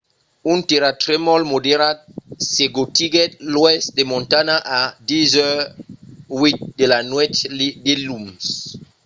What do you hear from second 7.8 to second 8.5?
diluns